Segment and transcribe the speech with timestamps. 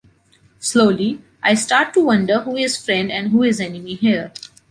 [0.57, 4.31] Slowly, I start to wonder who is friend and who is enemy here.